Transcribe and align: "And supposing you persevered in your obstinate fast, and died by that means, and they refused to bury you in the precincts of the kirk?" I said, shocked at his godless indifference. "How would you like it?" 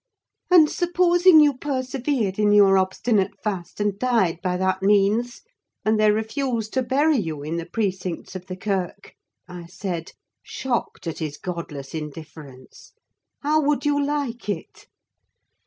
"And 0.49 0.67
supposing 0.67 1.39
you 1.41 1.55
persevered 1.59 2.39
in 2.39 2.51
your 2.53 2.75
obstinate 2.75 3.39
fast, 3.43 3.79
and 3.79 3.99
died 3.99 4.39
by 4.41 4.57
that 4.57 4.81
means, 4.81 5.43
and 5.85 5.99
they 5.99 6.09
refused 6.09 6.73
to 6.73 6.81
bury 6.81 7.17
you 7.19 7.43
in 7.43 7.57
the 7.57 7.67
precincts 7.67 8.35
of 8.35 8.47
the 8.47 8.55
kirk?" 8.57 9.13
I 9.47 9.67
said, 9.67 10.13
shocked 10.41 11.05
at 11.05 11.19
his 11.19 11.37
godless 11.37 11.93
indifference. 11.93 12.93
"How 13.43 13.61
would 13.61 13.85
you 13.85 14.03
like 14.03 14.49
it?" 14.49 14.87